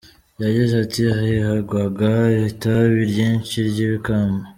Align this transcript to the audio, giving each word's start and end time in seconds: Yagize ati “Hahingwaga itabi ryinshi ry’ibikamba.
Yagize 0.43 0.73
ati 0.83 1.01
“Hahingwaga 1.13 2.11
itabi 2.51 2.99
ryinshi 3.11 3.55
ry’ibikamba. 3.69 4.43